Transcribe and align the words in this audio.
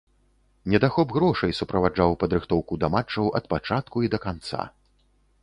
Недахоп 0.73 1.09
грошай 1.17 1.53
суправаджаў 1.59 2.17
падрыхтоўку 2.23 2.73
да 2.85 2.91
матчаў 2.95 3.29
ад 3.41 3.45
пачатку 3.53 3.95
і 4.09 4.13
да 4.17 4.23
канца. 4.27 4.61